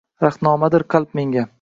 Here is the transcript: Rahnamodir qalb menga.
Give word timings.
Rahnamodir 0.27 0.87
qalb 0.95 1.17
menga. 1.21 1.49